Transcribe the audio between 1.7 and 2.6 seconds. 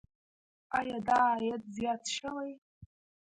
زیات شوی؟